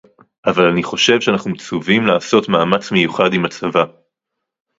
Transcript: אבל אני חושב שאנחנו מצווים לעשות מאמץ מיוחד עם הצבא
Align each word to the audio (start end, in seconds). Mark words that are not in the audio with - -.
אבל 0.45 0.63
אני 0.65 0.83
חושב 0.83 1.21
שאנחנו 1.21 1.51
מצווים 1.51 2.05
לעשות 2.05 2.49
מאמץ 2.49 2.91
מיוחד 2.91 3.33
עם 3.33 3.45
הצבא 3.45 3.83